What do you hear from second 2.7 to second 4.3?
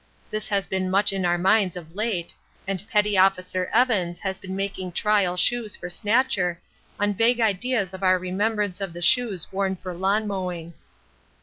Petty Officer Evans